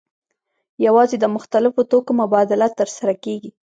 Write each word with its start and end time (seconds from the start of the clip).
یوازې 0.85 1.15
د 1.19 1.25
مختلفو 1.35 1.81
توکو 1.91 2.11
مبادله 2.21 2.67
ترسره 2.79 3.13
کیږي. 3.23 3.49